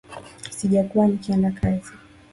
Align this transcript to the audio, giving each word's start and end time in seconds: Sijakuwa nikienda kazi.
Sijakuwa 0.49 1.07
nikienda 1.07 1.51
kazi. 1.51 1.91